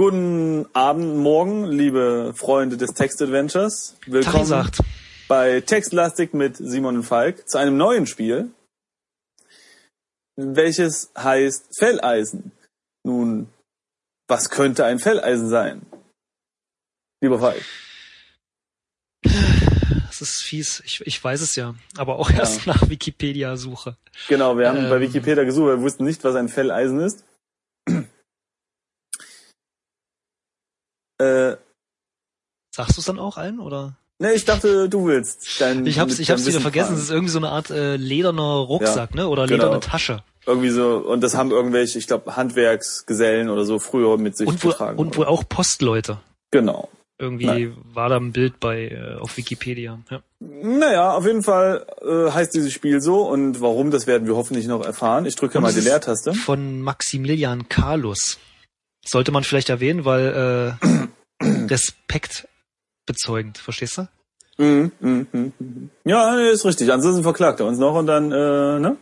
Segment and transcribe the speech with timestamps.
[0.00, 3.98] Guten Abend, morgen, liebe Freunde des Text Adventures.
[4.06, 4.78] Willkommen sagt.
[5.28, 8.50] bei Textlastik mit Simon und Falk zu einem neuen Spiel,
[10.36, 12.52] welches heißt Felleisen.
[13.04, 13.50] Nun,
[14.26, 15.84] was könnte ein Felleisen sein?
[17.20, 17.62] Lieber Falk.
[19.22, 20.82] Das ist fies.
[20.86, 23.98] Ich, ich weiß es ja, aber auch erst nach Wikipedia-Suche.
[24.28, 24.88] Genau, wir haben Ähm.
[24.88, 27.22] bei Wikipedia gesucht, wir wussten nicht, was ein Felleisen ist.
[31.20, 31.56] Äh,
[32.74, 33.96] Sagst du es dann auch allen oder?
[34.20, 35.60] ne, ich dachte, du willst.
[35.60, 36.94] Dein, Ich hab's, ich hab's wieder vergessen.
[36.94, 39.28] Es ist irgendwie so eine Art äh, lederner Rucksack, ne?
[39.28, 39.64] Oder genau.
[39.64, 40.22] lederne Tasche.
[40.46, 44.62] Irgendwie so, und das haben irgendwelche, ich glaube, Handwerksgesellen oder so früher mit sich Und
[44.64, 44.98] wohl, getragen.
[44.98, 46.18] und wohl auch Postleute.
[46.50, 46.88] genau.
[47.18, 47.76] Irgendwie Nein.
[47.92, 49.98] war da ein Bild bei äh, auf Wikipedia.
[50.10, 50.22] Ja.
[50.40, 54.66] Naja, auf jeden Fall äh, heißt dieses Spiel so und warum, das werden wir hoffentlich
[54.66, 55.26] noch erfahren.
[55.26, 56.32] Ich drücke mal die Leertaste.
[56.32, 58.38] Von Maximilian Carlus.
[59.04, 60.86] Sollte man vielleicht erwähnen, weil äh,
[61.68, 62.48] Respekt
[63.06, 64.08] bezeugend, verstehst du?
[64.58, 65.90] Mhm, mhm, mhm, mhm.
[66.04, 66.92] Ja, ist richtig.
[66.92, 68.96] Ansonsten verklagt er uns noch und dann, äh, ne?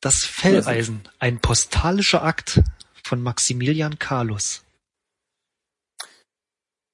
[0.00, 2.60] Das Felleisen, ein postalischer Akt
[3.04, 4.62] von Maximilian Carlus.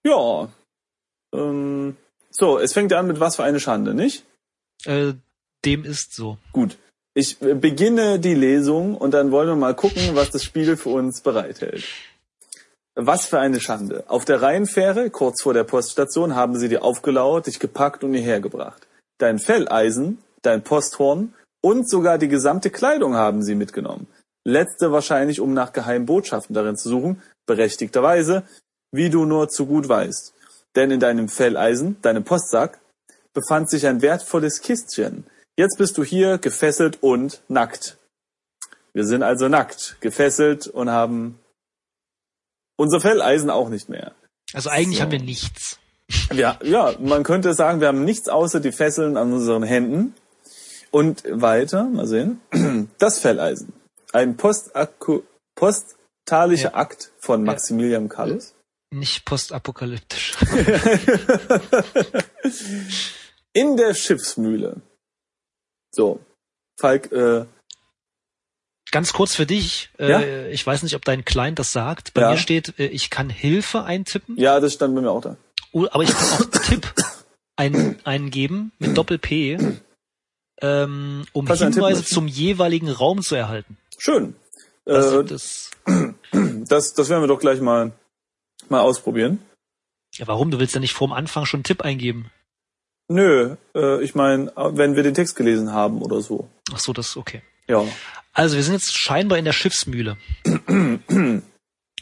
[0.05, 0.49] Ja.
[1.35, 1.97] Ähm,
[2.31, 4.25] so, es fängt an mit was für eine Schande, nicht?
[4.85, 5.15] Äh,
[5.65, 6.39] dem ist so.
[6.53, 6.77] Gut.
[7.15, 10.91] Ich äh, beginne die Lesung und dann wollen wir mal gucken, was das Spiel für
[10.91, 11.85] uns bereithält.
[12.95, 14.05] Was für eine Schande.
[14.09, 18.41] Auf der Rheinfähre, kurz vor der Poststation, haben sie dir aufgelauert, dich gepackt und hierher
[18.41, 18.87] gebracht.
[19.19, 21.33] Dein Felleisen, dein Posthorn
[21.63, 24.09] und sogar die gesamte Kleidung haben sie mitgenommen.
[24.45, 28.43] Letzte wahrscheinlich, um nach geheimen Botschaften darin zu suchen, berechtigterweise,
[28.91, 30.35] wie du nur zu gut weißt.
[30.75, 32.81] Denn in deinem Felleisen, deinem Postsack,
[33.33, 35.25] befand sich ein wertvolles Kistchen.
[35.57, 37.97] Jetzt bist du hier gefesselt und nackt.
[38.93, 41.39] Wir sind also nackt, gefesselt und haben
[42.77, 44.13] unser Felleisen auch nicht mehr.
[44.53, 45.03] Also eigentlich So.
[45.05, 45.79] haben wir nichts.
[46.33, 50.15] Ja, ja, man könnte sagen, wir haben nichts außer die Fesseln an unseren Händen.
[50.91, 52.41] Und weiter, mal sehen,
[52.99, 53.73] das Felleisen.
[54.13, 55.23] Ein Postakku
[55.55, 56.75] postalischer Ja.
[56.75, 58.53] Akt von Maximilian Carlos.
[58.91, 60.35] Nicht postapokalyptisch.
[63.55, 64.83] In der Schiffsmühle.
[65.95, 66.21] So,
[66.79, 67.47] Falk, äh,
[68.93, 69.91] Ganz kurz für dich.
[69.99, 70.21] Äh, Ja?
[70.51, 72.15] Ich weiß nicht, ob dein Client das sagt.
[72.15, 72.31] Bei Ja.
[72.31, 75.37] mir steht, äh, ich kann Hilfe eintippen, ja, das stand bei mir auch da.
[75.91, 76.95] Aber ich kann auch Tipp
[77.57, 79.59] ein, eingeben mit Doppel-P,
[80.61, 83.77] ähm, um Kannst Hinweise zum jeweiligen Raum zu erhalten.
[83.99, 84.35] Schön.
[84.85, 85.71] Das, Äh, das,
[86.69, 87.93] das, das werden wir doch gleich mal,
[88.69, 89.39] mal ausprobieren.
[90.15, 90.51] ja, warum?
[90.51, 92.31] Du willst ja nicht vorm Anfang schon einen Tipp eingeben.
[93.09, 96.49] Nö, äh, ich meine, wenn wir den Text gelesen haben oder so.
[96.73, 97.43] Ach so, das okay.
[97.69, 97.85] Ja.
[98.33, 100.17] Also wir sind jetzt scheinbar in der Schiffsmühle.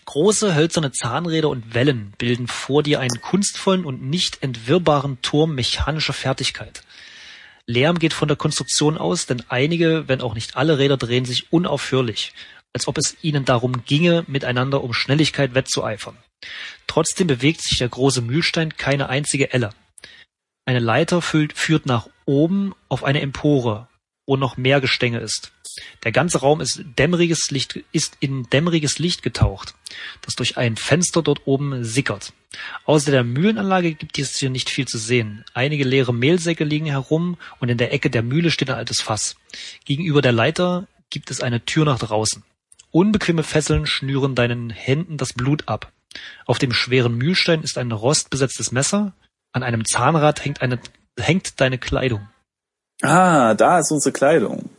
[0.05, 6.13] Große hölzerne Zahnräder und Wellen bilden vor dir einen kunstvollen und nicht entwirrbaren Turm mechanischer
[6.13, 6.83] Fertigkeit.
[7.67, 11.53] Lärm geht von der Konstruktion aus, denn einige, wenn auch nicht alle Räder drehen sich
[11.53, 12.33] unaufhörlich,
[12.73, 16.17] als ob es ihnen darum ginge, miteinander um Schnelligkeit wettzueifern.
[16.87, 19.71] Trotzdem bewegt sich der große Mühlstein keine einzige Elle.
[20.65, 23.89] Eine Leiter führt nach oben auf eine Empore,
[24.27, 25.53] wo noch mehr Gestänge ist.
[26.04, 29.75] Der ganze Raum ist dämmeriges Licht, ist in dämmeriges Licht getaucht,
[30.22, 32.32] das durch ein Fenster dort oben sickert.
[32.84, 35.44] Außer der Mühlenanlage gibt es hier nicht viel zu sehen.
[35.54, 39.36] Einige leere Mehlsäcke liegen herum und in der Ecke der Mühle steht ein altes Fass.
[39.84, 42.42] Gegenüber der Leiter gibt es eine Tür nach draußen.
[42.91, 45.92] Unbequeme Fesseln schnüren deinen Händen das Blut ab.
[46.47, 49.12] Auf dem schweren Mühlstein ist ein rostbesetztes Messer.
[49.52, 50.81] An einem Zahnrad hängt eine,
[51.16, 52.28] hängt deine Kleidung.
[53.02, 54.70] Ah, da ist unsere Kleidung.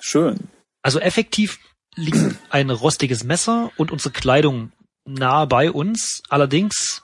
[0.00, 0.48] Schön.
[0.82, 1.58] Also effektiv
[1.96, 4.72] liegt ein rostiges Messer und unsere Kleidung
[5.04, 6.22] nahe bei uns.
[6.28, 7.02] Allerdings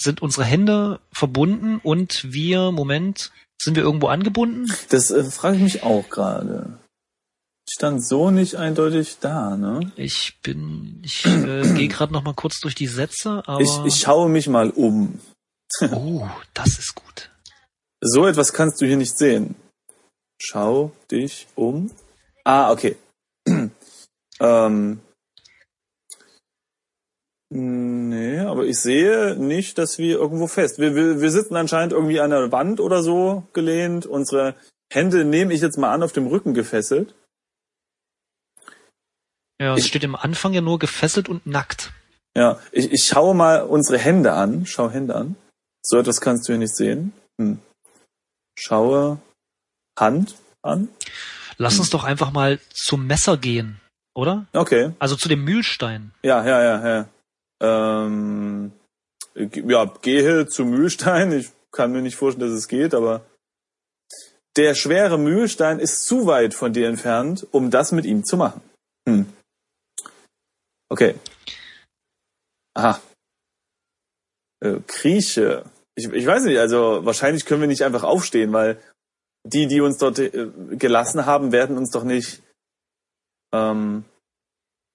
[0.00, 4.72] sind unsere Hände verbunden und wir, Moment, sind wir irgendwo angebunden?
[4.90, 6.78] Das äh, frage ich mich auch gerade.
[7.70, 9.92] Stand so nicht eindeutig da, ne?
[9.96, 14.00] Ich bin, ich äh, gehe gerade noch mal kurz durch die Sätze, aber Ich, ich
[14.00, 15.20] schaue mich mal um.
[15.92, 17.30] oh, das ist gut.
[18.00, 19.56] So etwas kannst du hier nicht sehen.
[20.40, 21.90] Schau dich um.
[22.44, 22.96] Ah, okay.
[24.40, 25.00] ähm.
[27.50, 30.78] Nee, aber ich sehe nicht, dass wir irgendwo fest.
[30.78, 34.04] Wir, wir, wir sitzen anscheinend irgendwie an der Wand oder so gelehnt.
[34.04, 34.54] Unsere
[34.92, 37.14] Hände nehme ich jetzt mal an auf dem Rücken gefesselt.
[39.60, 41.92] Ja, es Ich- steht im Anfang ja nur gefesselt und nackt.
[42.36, 44.66] Ja, ich, ich schaue mal unsere Hände an.
[44.66, 45.34] Schau Hände an.
[45.82, 47.12] So etwas kannst du hier nicht sehen.
[47.40, 47.58] Hm.
[48.58, 49.18] Schaue
[50.00, 50.88] Hand an.
[51.56, 51.80] Lass Hm.
[51.80, 53.80] uns doch einfach mal zum Messer gehen,
[54.14, 54.46] oder?
[54.52, 54.92] Okay.
[54.98, 56.12] Also zu dem Mühlstein.
[56.22, 57.08] Ja, ja, ja, ja.
[57.60, 58.72] ähm,
[59.34, 61.32] ja, gehe zu Mühlstein.
[61.32, 63.24] Ich kann mir nicht vorstellen, dass es geht, aber
[64.56, 68.60] der schwere Mühlstein ist zu weit von dir entfernt, um das mit ihm zu machen.
[69.08, 69.32] Hm.
[70.88, 71.14] Okay.
[72.74, 73.00] Aha.
[74.60, 75.64] Äh, Krieche.
[75.94, 78.80] Ich, ich weiß nicht, also wahrscheinlich können wir nicht einfach aufstehen, weil
[79.44, 82.42] die, die uns dort äh, gelassen haben, werden uns doch nicht
[83.52, 84.04] ähm,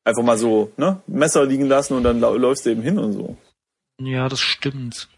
[0.04, 3.38] einfach mal so ne, Messer liegen lassen und dann läufst du eben hin und so.
[4.02, 5.10] Ja, das stimmt.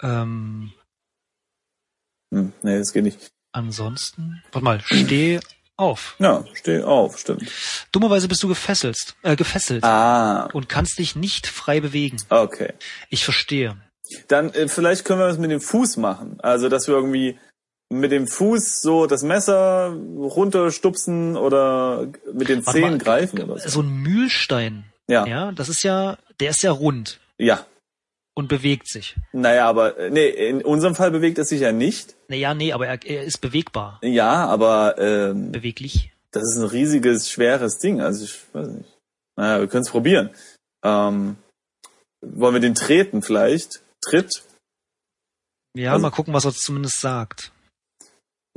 [0.00, 0.72] Ähm,
[2.32, 3.30] hm, nee, das geht nicht.
[3.52, 5.40] Ansonsten, warte mal, steh
[5.76, 6.16] auf.
[6.18, 7.50] Ja, steh auf, stimmt.
[7.92, 9.84] Dummerweise bist du gefesselt, äh, gefesselt.
[9.84, 10.48] Ah.
[10.52, 12.18] Und kannst dich nicht frei bewegen.
[12.28, 12.74] Okay.
[13.08, 13.76] Ich verstehe.
[14.28, 16.38] Dann äh, vielleicht können wir das mit dem Fuß machen.
[16.40, 17.38] Also, dass wir irgendwie
[17.90, 23.68] mit dem Fuß so das Messer runterstupsen oder mit den Zehen mal, greifen oder so.
[23.68, 24.84] So ein Mühlstein.
[25.08, 25.26] Ja.
[25.26, 27.18] Ja, das ist ja, der ist ja rund.
[27.38, 27.66] Ja.
[28.34, 29.16] Und bewegt sich.
[29.32, 32.14] Naja, aber äh, nee, in unserem Fall bewegt er sich ja nicht.
[32.28, 33.98] Naja, nee, aber er, er ist bewegbar.
[34.02, 36.12] Ja, aber ähm, beweglich.
[36.30, 38.00] Das ist ein riesiges, schweres Ding.
[38.00, 38.98] Also ich weiß nicht.
[39.36, 40.30] Naja, wir können es probieren.
[40.84, 41.36] Ähm,
[42.20, 43.80] wollen wir den treten vielleicht?
[44.00, 44.42] Tritt?
[45.74, 47.52] Ja, also, mal gucken, was er zumindest sagt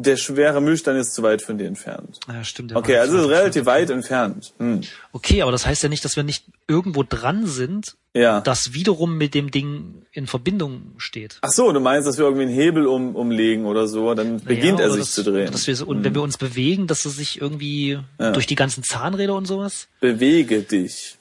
[0.02, 2.20] der schwere Mühlstein ist zu weit von dir entfernt.
[2.28, 2.76] Ja, stimmt.
[2.76, 4.54] Okay, also ist relativ weit entfernt.
[4.58, 4.82] Hm.
[5.12, 8.42] Okay, aber das heißt ja nicht, dass wir nicht irgendwo dran sind, ja.
[8.42, 11.38] das wiederum mit dem Ding in Verbindung steht.
[11.42, 14.46] Ach so, du meinst, dass wir irgendwie einen Hebel um, umlegen oder so, dann naja,
[14.46, 15.52] beginnt er sich das, zu drehen.
[15.52, 16.04] Dass wir so, und hm.
[16.06, 18.32] wenn wir uns bewegen, dass er sich irgendwie ja.
[18.32, 19.88] durch die ganzen Zahnräder und sowas?
[20.00, 21.18] Bewege dich.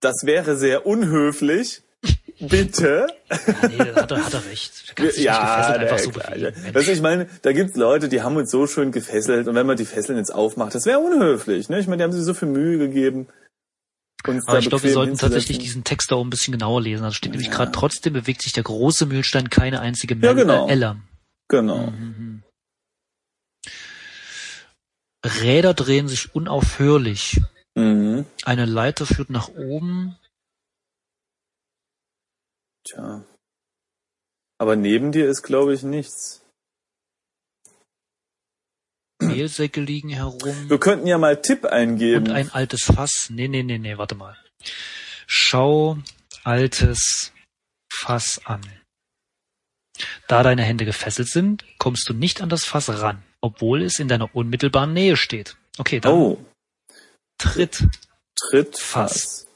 [0.00, 1.82] Das wäre sehr unhöflich.
[2.40, 3.06] Bitte?
[3.28, 4.94] Ja, nee, da hat er, hat er recht.
[5.18, 8.66] ja, einfach so bewegen, weißt du, ich meine, da gibt's Leute, die haben uns so
[8.66, 11.68] schön gefesselt und wenn man die Fesseln jetzt aufmacht, das wäre unhöflich.
[11.68, 11.78] Ne?
[11.78, 13.28] Ich meine, die haben sich so viel Mühe gegeben.
[14.24, 17.04] Aber ich glaube, wir sollten tatsächlich diesen Text da auch ein bisschen genauer lesen.
[17.04, 17.38] Also steht ja.
[17.38, 20.68] nämlich gerade, trotzdem bewegt sich der große Mühlstein keine einzige Mel ja, genau.
[20.68, 20.96] Äh, Elle.
[21.48, 21.86] Genau.
[21.90, 22.42] Mhm.
[25.24, 27.40] Räder drehen sich unaufhörlich.
[27.74, 28.26] Mhm.
[28.44, 30.16] Eine Leiter führt nach oben.
[32.86, 33.24] Tja.
[34.58, 36.42] Aber neben dir ist, glaube ich, nichts.
[39.20, 40.68] Mehlsäcke liegen herum.
[40.68, 42.28] Wir könnten ja mal Tipp eingeben.
[42.28, 43.28] Und ein altes Fass.
[43.30, 44.36] Nee, nee, nee, nee, warte mal.
[45.26, 45.98] Schau
[46.42, 47.32] altes
[47.92, 48.62] Fass an.
[50.28, 54.08] Da deine Hände gefesselt sind, kommst du nicht an das Fass ran, obwohl es in
[54.08, 55.56] deiner unmittelbaren Nähe steht.
[55.78, 56.12] Okay, dann.
[56.12, 56.44] Oh.
[57.38, 57.86] Tritt.
[58.36, 59.46] Tritt Fass.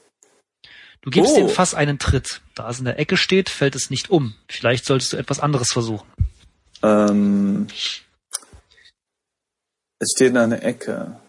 [1.05, 1.37] Du gibst oh.
[1.37, 2.41] dem Fass einen Tritt.
[2.55, 4.33] Da es in der Ecke steht, fällt es nicht um.
[4.49, 6.07] Vielleicht solltest du etwas anderes versuchen.
[6.81, 7.67] Ähm,
[9.99, 11.19] es steht in einer Ecke.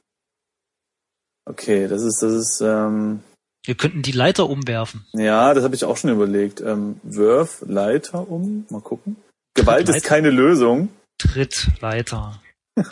[1.44, 3.22] Okay, das ist, das ist, ähm,
[3.66, 5.06] Wir könnten die Leiter umwerfen.
[5.12, 6.62] Ja, das habe ich auch schon überlegt.
[6.62, 8.64] Ähm, Wirf Leiter um.
[8.70, 9.16] Mal gucken.
[9.54, 10.88] Gewalt ist keine Lösung.
[11.18, 12.40] Tritt Leiter.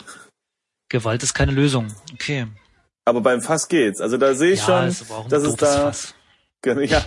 [0.89, 1.87] Gewalt ist keine Lösung.
[2.13, 2.45] Okay.
[3.05, 4.01] Aber beim Fass geht's.
[4.01, 5.91] Also da sehe ich ja, schon, ist dass es da.
[5.91, 6.13] Fass.
[6.65, 7.05] Ja,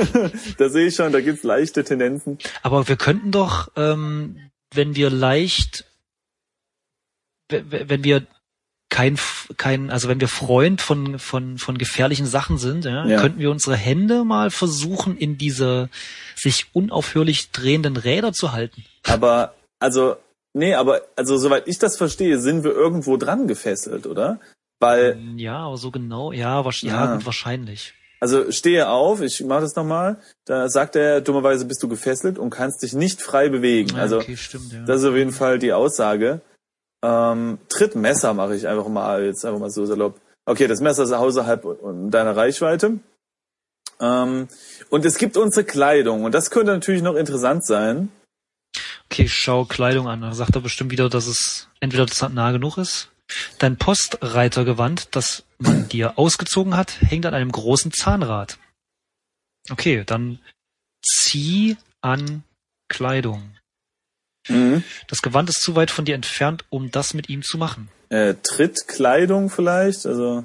[0.58, 2.38] da sehe ich schon, da gibt's leichte Tendenzen.
[2.62, 4.36] Aber wir könnten doch, ähm,
[4.74, 5.84] wenn wir leicht,
[7.48, 8.26] wenn wir
[8.92, 9.18] kein,
[9.56, 13.20] kein, also wenn wir Freund von, von, von gefährlichen Sachen sind, ja, ja.
[13.20, 15.88] könnten wir unsere Hände mal versuchen, in diese
[16.36, 18.84] sich unaufhörlich drehenden Räder zu halten.
[19.08, 20.16] Aber, also,
[20.52, 24.40] nee, aber, also soweit ich das verstehe, sind wir irgendwo dran gefesselt, oder?
[24.78, 25.18] Weil.
[25.36, 27.94] Ja, aber so genau, ja, ja, ja gut, wahrscheinlich.
[28.22, 30.16] Also stehe auf, ich mache das nochmal.
[30.44, 33.96] Da sagt er, dummerweise bist du gefesselt und kannst dich nicht frei bewegen.
[33.96, 34.84] Ja, also okay, stimmt, ja.
[34.84, 36.40] das ist auf jeden Fall die Aussage.
[37.04, 40.20] Ähm, Trittmesser mache ich einfach mal, jetzt einfach mal so salopp.
[40.44, 41.66] Okay, das Messer ist außerhalb
[42.12, 43.00] deiner Reichweite.
[43.98, 44.46] Ähm,
[44.88, 48.08] und es gibt unsere Kleidung und das könnte natürlich noch interessant sein.
[49.06, 50.20] Okay, ich schau Kleidung an.
[50.20, 53.11] Da sagt er bestimmt wieder, dass es entweder nah genug ist
[53.58, 58.58] Dein Postreitergewand, das man dir ausgezogen hat, hängt an einem großen Zahnrad.
[59.70, 60.38] Okay, dann
[61.04, 62.42] zieh an
[62.88, 63.56] Kleidung.
[64.48, 64.82] Mhm.
[65.06, 67.88] Das Gewand ist zu weit von dir entfernt, um das mit ihm zu machen.
[68.08, 70.44] Äh, Trittkleidung vielleicht, also.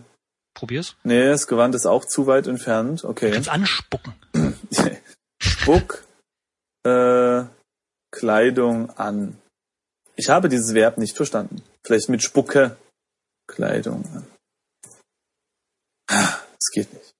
[0.54, 0.96] Probier's.
[1.04, 3.04] Nee, das Gewand ist auch zu weit entfernt.
[3.04, 3.28] Okay.
[3.30, 4.14] Du kannst anspucken.
[5.40, 6.04] Spuck
[6.84, 7.44] äh,
[8.12, 9.38] Kleidung an.
[10.16, 11.62] Ich habe dieses Verb nicht verstanden.
[11.88, 12.76] Vielleicht mit Spucke
[13.48, 14.28] Kleidung an.
[16.08, 17.14] Das geht nicht.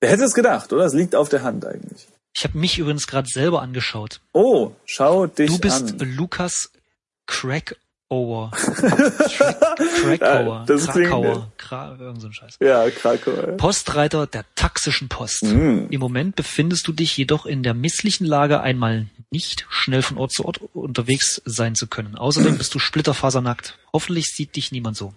[0.00, 0.84] Wer hätte es gedacht, oder?
[0.84, 2.06] Es liegt auf der Hand eigentlich.
[2.36, 4.20] Ich habe mich übrigens gerade selber angeschaut.
[4.34, 5.56] Oh, schau dich an.
[5.56, 6.14] Du bist an.
[6.14, 6.70] Lukas
[7.26, 7.74] Craig
[8.08, 8.52] Over.
[8.52, 10.64] Krakauer.
[10.66, 11.50] Das Krakauer.
[11.56, 12.56] Kra irgend so ein Scheiß.
[12.60, 13.32] Ja, Krakau.
[13.56, 15.42] Postreiter der taxischen Post.
[15.42, 15.86] Mm.
[15.90, 20.32] Im Moment befindest du dich jedoch in der misslichen Lage, einmal nicht schnell von Ort
[20.32, 22.16] zu Ort unterwegs sein zu können.
[22.16, 23.78] Außerdem bist du splitterfasernackt.
[23.92, 25.12] Hoffentlich sieht dich niemand so.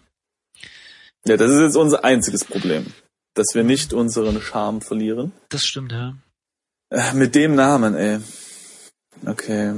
[1.25, 2.85] Ja, das ist jetzt unser einziges Problem.
[3.33, 5.31] Dass wir nicht unseren Charme verlieren.
[5.47, 6.17] Das stimmt, ja.
[6.89, 8.19] Äh, mit dem Namen, ey.
[9.25, 9.75] Okay.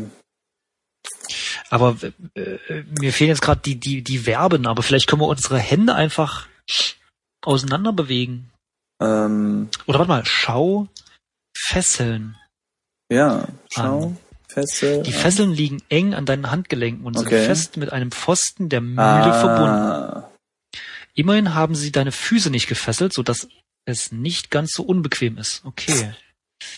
[1.69, 1.97] Aber
[2.35, 5.93] äh, mir fehlen jetzt gerade die, die, die Verben, aber vielleicht können wir unsere Hände
[5.93, 6.47] einfach
[7.43, 8.49] auseinander bewegen.
[9.01, 10.87] Ähm, Oder warte mal, schau,
[11.55, 12.37] fesseln.
[13.11, 14.15] ja, schau.
[14.53, 15.01] Fesse.
[15.03, 17.45] Die Fesseln liegen eng an deinen Handgelenken und sind Okay.
[17.45, 19.69] fest mit einem Pfosten der Mühle verbunden.
[19.75, 20.31] ah,
[21.13, 23.47] Immerhin haben sie deine Füße nicht gefesselt, sodass
[23.85, 25.63] es nicht ganz so unbequem ist.
[25.65, 26.13] Okay.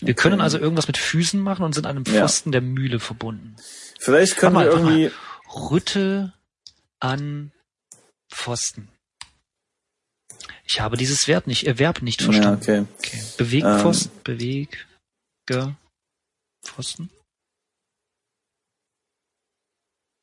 [0.00, 0.14] Wir Okay.
[0.14, 2.20] können also irgendwas mit Füßen machen und sind an einem Ja.
[2.22, 3.54] Pfosten der Mühle verbunden.
[4.00, 5.10] Vielleicht können wir mal, irgendwie.
[5.54, 6.32] Rüttel
[7.00, 7.52] an
[8.32, 8.88] Pfosten.
[10.64, 12.60] Ich habe dieses Wert nicht, äh, Verb nicht Ja, verstanden.
[12.62, 12.84] okay.
[12.98, 13.22] Okay.
[13.36, 13.78] Beweg Ähm.
[13.80, 14.86] Pfosten, beweg,
[15.46, 15.72] ge,
[16.64, 17.10] Pfosten.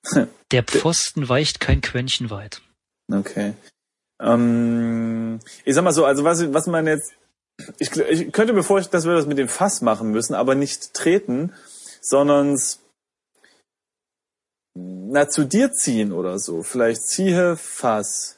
[0.51, 2.61] Der Pfosten weicht kein Quäntchen weit.
[3.11, 3.53] Okay.
[4.21, 7.13] Ähm, ich sag mal so, also was, was man jetzt,
[7.79, 10.93] ich, ich könnte mir vorstellen, dass wir das mit dem Fass machen müssen, aber nicht
[10.93, 11.53] treten,
[12.01, 12.59] sondern
[14.73, 16.63] na zu dir ziehen oder so.
[16.63, 18.37] Vielleicht ziehe Fass.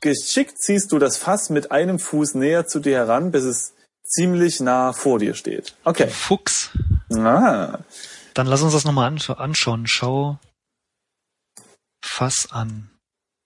[0.00, 4.60] Geschickt ziehst du das Fass mit einem Fuß näher zu dir heran, bis es ziemlich
[4.60, 5.74] nah vor dir steht.
[5.84, 6.08] Okay.
[6.08, 6.70] Fuchs.
[7.12, 7.80] Ah,
[8.34, 9.86] Dann lass uns das nochmal an, anschauen.
[9.86, 10.38] Schau
[12.02, 12.90] Fass an.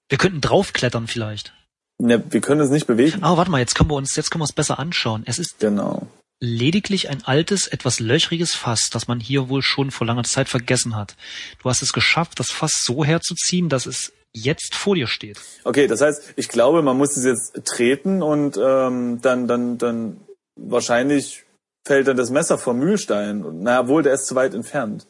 [0.09, 1.55] Wir könnten draufklettern vielleicht.
[1.99, 3.23] ne, wir können es nicht bewegen.
[3.23, 5.23] Aber warte mal, jetzt können wir uns, jetzt können wir es besser anschauen.
[5.27, 6.07] Es ist Genau.
[6.41, 10.95] lediglich ein altes, etwas löchriges Fass, das man hier wohl schon vor langer Zeit vergessen
[10.97, 11.17] hat.
[11.63, 15.41] Du hast es geschafft, das Fass so herzuziehen, dass es jetzt vor dir steht.
[15.63, 20.21] Okay, das heißt, ich glaube, man muss es jetzt treten und ähm, dann, dann, dann
[20.57, 21.45] wahrscheinlich
[21.87, 23.45] fällt dann das Messer vom Mühlstein.
[23.45, 25.07] Und, naja, wohl, der ist zu weit entfernt.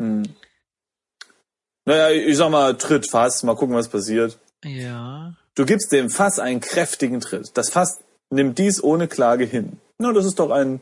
[0.00, 0.22] Hm.
[1.86, 4.38] Naja, ich sag mal, Tritt Fass, mal gucken, was passiert.
[4.64, 5.34] Ja.
[5.54, 7.50] Du gibst dem Fass einen kräftigen Tritt.
[7.54, 8.00] Das Fass
[8.30, 9.78] nimmt dies ohne Klage hin.
[9.98, 10.80] Na, das ist doch ein,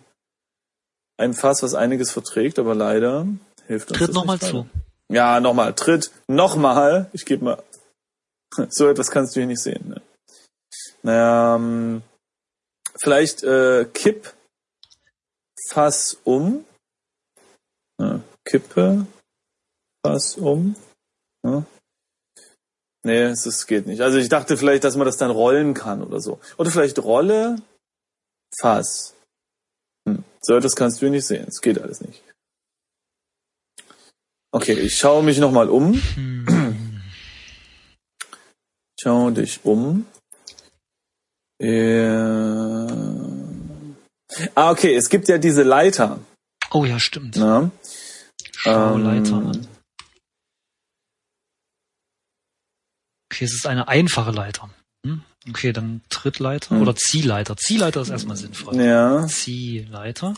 [1.19, 3.27] ein Fass, was einiges verträgt, aber leider
[3.67, 4.67] hilft uns Tritt nochmal zu.
[5.09, 7.11] Ja, nochmal, tritt, nochmal.
[7.13, 7.63] Ich gebe mal.
[8.71, 9.89] So etwas kannst du hier nicht sehen.
[9.89, 10.03] Ne?
[11.03, 12.03] Naja, ähm,
[12.97, 14.35] vielleicht äh, kipp
[15.71, 16.65] Fass um.
[17.99, 19.07] Ja, kippe
[20.05, 20.77] Fass um.
[21.45, 21.65] Ja.
[23.05, 24.01] Nee, es ist, geht nicht.
[24.01, 26.39] Also ich dachte vielleicht, dass man das dann rollen kann oder so.
[26.57, 27.57] Oder vielleicht Rolle
[28.57, 29.15] Fass.
[30.09, 30.23] Hm.
[30.41, 31.47] So etwas kannst du nicht sehen.
[31.49, 32.23] Es geht alles nicht.
[34.55, 36.01] Okay, ich schaue mich nochmal um.
[39.01, 40.07] Schau dich um.
[41.61, 42.07] Äh...
[44.55, 46.21] Ah, okay, es gibt ja diese Leiter.
[46.71, 47.37] Oh ja, stimmt.
[47.37, 47.71] Ne?
[48.53, 49.67] Schau Ähm, Leiter an.
[53.33, 54.69] Okay, es ist eine einfache Leiter.
[55.07, 55.23] Hm?
[55.49, 56.83] Okay, dann Trittleiter Hm.
[56.83, 57.57] oder Ziehleiter.
[57.57, 58.77] Ziehleiter ist erstmal sinnvoll.
[58.77, 60.35] Ja, Ziehleiter.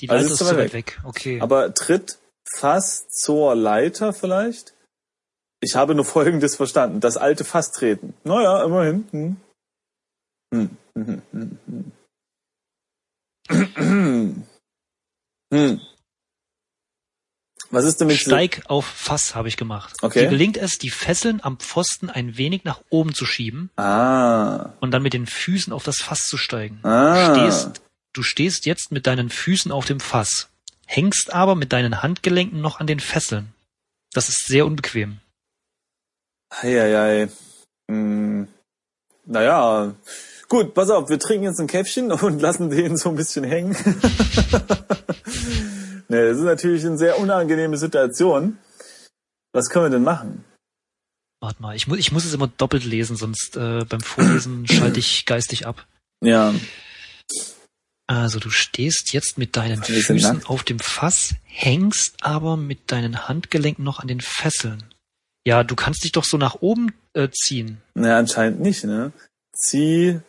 [0.00, 1.00] Die Also Leiter ist ist zu weit weit weg.
[1.04, 1.40] Okay.
[1.40, 2.18] aber tritt
[2.58, 4.74] fast zur Leiter vielleicht?
[5.60, 6.98] Ich habe nur Folgendes verstanden.
[6.98, 8.14] Das alte Fass treten.
[8.24, 9.06] Naja, immerhin.
[9.12, 9.36] Hm.
[10.52, 10.76] Hm.
[10.96, 11.22] Hm.
[11.30, 11.92] Hm.
[13.76, 14.42] Hm.
[15.54, 15.80] Hm.
[17.72, 19.94] Was ist denn mit Steig auf Fass habe ich gemacht.
[20.02, 20.20] Okay.
[20.20, 24.74] Dir gelingt es, die Fesseln am Pfosten ein wenig nach oben zu schieben Ah.
[24.80, 26.80] und dann mit den Füßen auf das Fass zu steigen.
[26.84, 27.34] Ah.
[27.34, 27.80] Stehst,
[28.12, 30.48] du stehst jetzt mit deinen Füßen auf dem Fass,
[30.86, 33.54] hängst aber mit deinen Handgelenken noch an den Fesseln.
[34.12, 35.20] Das ist sehr unbequem.
[36.50, 37.28] Eieiei.
[37.90, 38.48] Hm.
[39.24, 39.94] Naja.
[40.50, 43.74] Gut, pass auf, wir trinken jetzt ein Käffchen und lassen den so ein bisschen hängen.
[46.12, 48.58] ne, das ist natürlich eine sehr unangenehme Situation.
[49.52, 50.44] Was können wir denn machen?
[51.40, 55.00] Warte mal, ich muss, ich muss es immer doppelt lesen, sonst äh, beim Vorlesen schalte
[55.00, 55.86] ich geistig ab.
[56.24, 56.54] Ja,
[58.06, 60.48] Also du stehst jetzt mit deinen Füßen nackt.
[60.48, 64.84] auf dem Fass, hängst aber mit deinen Handgelenken noch an den Fesseln.
[65.44, 67.80] Ja, du kannst dich doch so nach oben äh, ziehen.
[67.94, 69.12] na anscheinend nicht, ne?
[69.56, 70.20] Zieh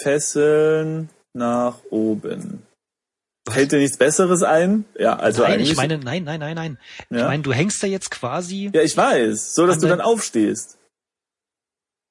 [0.00, 2.62] Fesseln nach oben.
[3.48, 4.84] Fällt dir nichts Besseres ein?
[4.98, 5.70] Ja, also nein, eigentlich.
[5.70, 6.78] ich meine, nein, nein, nein, nein.
[7.10, 7.26] Ich ja?
[7.26, 8.70] meine, du hängst da jetzt quasi.
[8.74, 10.78] ja, ich weiß, so dass du dann aufstehst.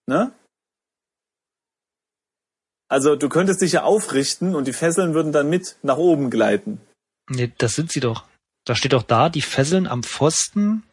[0.08, 0.32] Ne?
[2.88, 6.80] Also du könntest dich ja aufrichten und die Fesseln würden dann mit nach oben gleiten.
[7.30, 8.26] Nee, das sind sie doch.
[8.66, 10.84] Da steht auch da, die Fesseln am Pfosten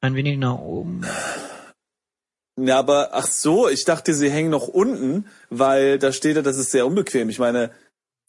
[0.00, 1.06] ein wenig nach oben.
[2.60, 6.58] Ja, aber ach so, ich dachte, sie hängen noch unten, weil da steht ja, das
[6.58, 7.30] ist sehr unbequem.
[7.30, 7.72] Ich meine,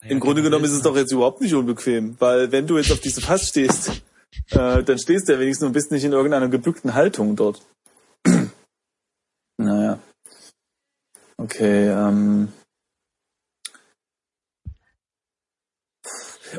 [0.04, 2.76] Ja, im Grunde genau, genommen ist es doch jetzt überhaupt nicht unbequem, weil wenn du
[2.76, 4.02] jetzt auf diesem Fass stehst,
[4.50, 7.62] äh, dann stehst du ja wenigstens und bist nicht in irgendeiner gebückten Haltung dort.
[9.56, 9.98] naja.
[11.38, 12.52] Okay, ähm.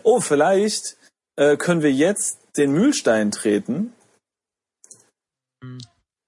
[0.03, 0.97] Oh, vielleicht
[1.37, 3.93] äh, können wir jetzt den Mühlstein treten.
[5.63, 5.77] Hm.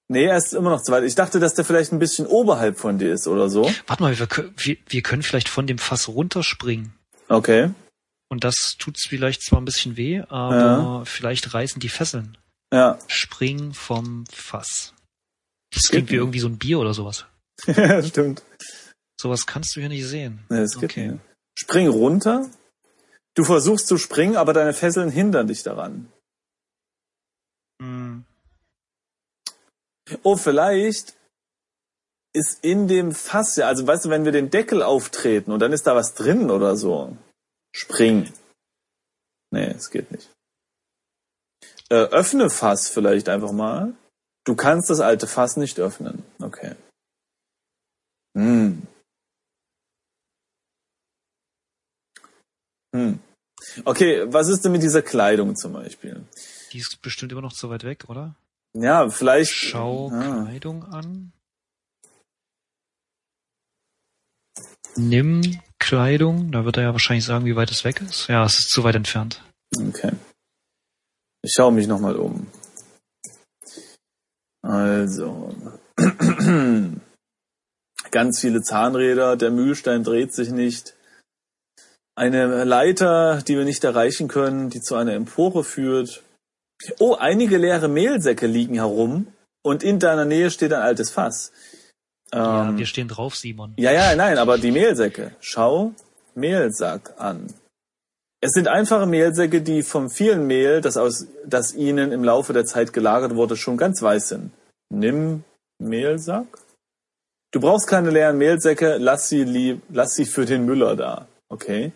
[0.09, 1.03] Nee, er ist immer noch zu weit.
[1.03, 3.69] Ich dachte, dass der vielleicht ein bisschen oberhalb von dir ist oder so.
[3.87, 6.96] Warte mal, wir, wir können vielleicht von dem Fass runterspringen.
[7.29, 7.71] Okay.
[8.29, 11.05] Und das tut's vielleicht zwar ein bisschen weh, aber Ja.
[11.05, 12.37] vielleicht reißen die Fesseln.
[12.73, 12.99] Ja.
[13.07, 14.93] Spring vom Fass.
[15.73, 17.25] Das klingt wie irgendwie so ein Bier oder sowas.
[17.67, 18.43] Ja, stimmt.
[19.19, 20.45] Sowas kannst du hier nicht sehen.
[20.49, 21.07] Nee, das geht Okay.
[21.13, 21.21] nicht.
[21.57, 22.49] Spring runter.
[23.35, 26.11] Du versuchst zu springen, aber deine Fesseln hindern dich daran.
[27.81, 28.25] Hm.
[30.23, 31.16] Oh, vielleicht
[32.37, 35.73] ist in dem Fass, ja, also weißt du, wenn wir den Deckel auftreten und dann
[35.73, 37.17] ist da was drin oder so.
[37.75, 38.31] Spring.
[39.51, 40.29] Nee, es geht nicht.
[41.89, 43.93] Äh, öffne Fass vielleicht einfach mal.
[44.45, 46.23] Du kannst das alte Fass nicht öffnen.
[46.41, 46.75] Okay.
[48.37, 48.83] Hm.
[52.95, 53.19] Hm.
[53.85, 56.23] Okay, was ist denn mit dieser Kleidung zum Beispiel?
[56.71, 58.35] Die ist bestimmt immer noch zu weit weg, oder?
[58.73, 59.51] Ja, vielleicht.
[59.51, 60.43] Schau Ah.
[60.45, 61.31] Kleidung an.
[64.97, 66.51] Nimm Kleidung.
[66.51, 68.27] Da wird er ja wahrscheinlich sagen, wie weit es weg ist.
[68.27, 69.41] Ja, es ist zu weit entfernt.
[69.75, 70.11] Okay.
[71.43, 72.47] Ich schaue mich nochmal um.
[74.63, 75.55] Also.
[78.11, 80.95] Ganz viele Zahnräder, der Mühlstein dreht sich nicht.
[82.15, 86.23] Eine Leiter, die wir nicht erreichen können, die zu einer Empore führt.
[86.99, 89.27] Oh, einige leere Mehlsäcke liegen herum
[89.63, 91.51] und in deiner Nähe steht ein altes Fass.
[92.33, 93.73] Ja, Ähm, wir stehen drauf, Simon.
[93.77, 95.35] ja, ja, nein, aber die Mehlsäcke.
[95.39, 95.93] Schau
[96.35, 97.53] Mehlsack an.
[98.39, 102.65] Es sind einfache Mehlsäcke, die vom vielen Mehl, das aus, das ihnen im Laufe der
[102.65, 104.51] Zeit gelagert wurde, schon ganz weiß sind.
[104.89, 105.43] Nimm
[105.79, 106.45] Mehlsack.
[107.51, 111.27] Du brauchst keine leeren Mehlsäcke, lass sie lieb, lass sie für den Müller da.
[111.49, 111.91] Okay.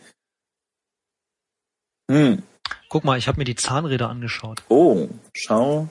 [2.09, 2.41] Hm.
[2.89, 4.63] Guck mal, ich habe mir die Zahnräder angeschaut.
[4.69, 5.87] Oh, schau.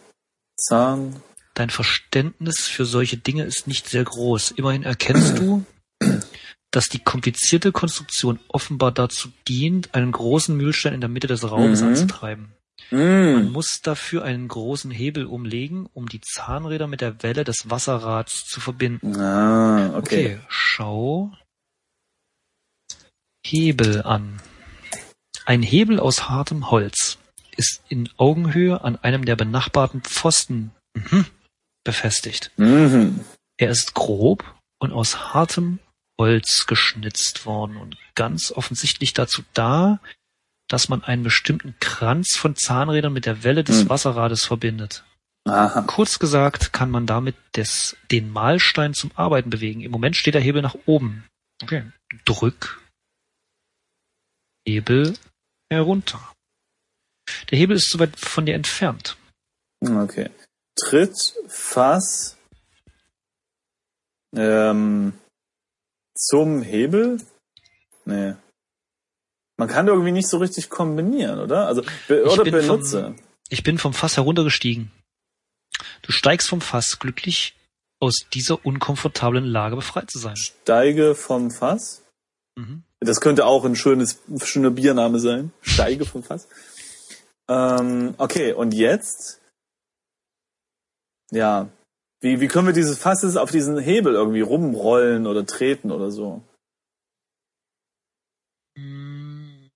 [0.59, 1.23] Zahn.
[1.61, 4.53] Dein Verständnis für solche Dinge ist nicht sehr groß.
[4.53, 5.67] Immerhin erkennst du,
[6.71, 11.83] dass die komplizierte Konstruktion offenbar dazu dient, einen großen Mühlstein in der Mitte des Raumes
[11.83, 11.89] Mhm.
[11.89, 12.53] anzutreiben.
[12.91, 13.01] Man
[13.43, 13.53] Hm.
[13.53, 18.59] muss dafür einen großen Hebel umlegen, um die Zahnräder mit der Welle des Wasserrads zu
[18.63, 19.21] verbinden.
[19.21, 20.37] Ah, okay.
[20.37, 21.31] Okay, schau
[23.45, 24.41] Hebel an.
[25.45, 27.19] Ein Hebel aus hartem Holz
[27.55, 31.27] ist in Augenhöhe an einem der benachbarten Pfosten mhm,
[31.85, 32.51] befestigt.
[32.57, 33.25] Mhm.
[33.57, 34.45] Er ist grob
[34.79, 35.79] und aus hartem
[36.19, 40.01] Holz geschnitzt worden und ganz offensichtlich dazu da,
[40.69, 43.89] dass man einen bestimmten Kranz von Zahnrädern mit der Welle des Hm.
[43.89, 45.05] Wasserrades verbindet.
[45.49, 45.83] Aha.
[45.83, 49.81] Kurz gesagt kann man damit des, den Mahlstein zum Arbeiten bewegen.
[49.81, 51.25] Im Moment steht der Hebel nach oben.
[51.63, 51.85] Okay.
[52.25, 52.81] Drück.
[54.67, 55.15] Hebel
[55.71, 56.21] herunter.
[57.51, 59.17] Der Hebel ist zu weit von dir entfernt.
[59.81, 60.31] Okay.
[60.77, 62.37] Tritt, Fass
[64.35, 65.13] ähm,
[66.15, 67.21] zum Hebel?
[68.05, 68.35] Nee.
[69.57, 71.67] Man kann irgendwie nicht so richtig kombinieren, oder?
[71.67, 73.03] Also be Ich oder benutze.
[73.05, 73.17] Vom,
[73.51, 74.91] ich bin vom Fass heruntergestiegen.
[76.03, 77.55] Du steigst vom Fass, glücklich
[78.01, 80.37] aus dieser unkomfortablen Lage befreit zu sein.
[80.37, 82.03] Steige vom Fass.
[82.57, 82.85] Mhm.
[83.01, 85.53] Das könnte auch ein schönes, schöner Biername sein.
[85.61, 86.49] Steige vom Fass.
[87.49, 89.40] Ähm, okay, und jetzt?
[91.31, 91.69] Ja.
[92.23, 96.43] Wie, wie können wir dieses Fasses auf diesen Hebel irgendwie rumrollen oder treten oder so?
[98.77, 99.69] Mm,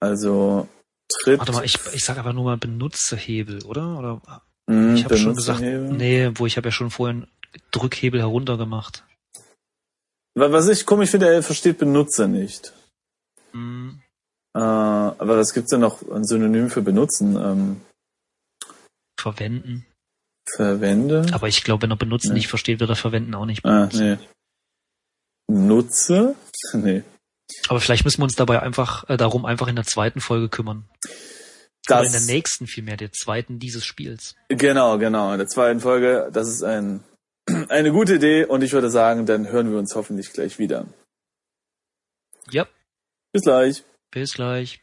[0.00, 0.68] Also
[1.08, 1.38] tritt.
[1.38, 3.98] Warte mal, ich, ich sag aber nur mal benutze Hebel, oder?
[3.98, 5.90] Oder Hm, ich habe schon gesagt, Hebel.
[5.92, 7.26] nee, wo ich habe ja schon vorhin
[7.72, 9.04] Drückhebel herunter gemacht.
[10.34, 12.72] Wa- Was ich komisch finde, er versteht Benutzer nicht.
[13.52, 13.90] Mm,
[14.54, 17.36] Äh, aber was gibt's denn noch ein Synonym für benutzen?
[17.36, 17.80] Ähm,
[19.20, 19.86] verwenden.
[20.56, 21.26] verwende?
[21.32, 22.34] Aber ich glaube, wenn er benutzen Nee.
[22.40, 24.18] nicht versteht, wird er verwenden auch nicht Ah, benutzen.
[25.48, 25.56] nee.
[25.66, 26.34] Nutze?
[26.74, 27.02] Nee.
[27.68, 30.88] Aber vielleicht müssen wir uns dabei einfach äh, darum einfach in der zweiten Folge kümmern.
[31.88, 34.36] Oder in der Das, nächsten vielmehr, der zweiten dieses Spiels.
[34.48, 35.32] genau, genau.
[35.32, 37.02] In der zweiten Folge, das ist ein,
[37.68, 40.86] eine gute Idee und ich würde sagen, dann hören wir uns hoffentlich gleich wieder.
[42.52, 42.66] Ja,
[43.32, 43.84] Bis gleich.
[44.12, 44.80] bis gleich.